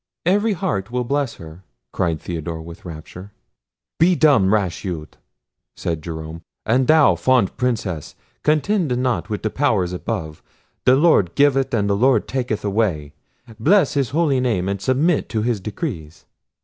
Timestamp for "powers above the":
9.51-10.95